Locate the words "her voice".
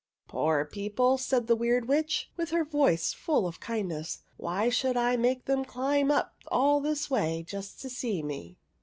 2.49-3.13